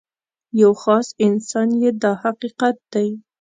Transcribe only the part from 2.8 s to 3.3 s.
دی.